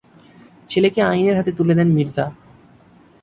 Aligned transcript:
ছেলেকে 0.69 0.99
আইনের 1.01 1.37
হাতে 1.37 1.51
তুলে 1.51 1.73
দেন 1.75 1.89
মির্জা। 1.93 2.25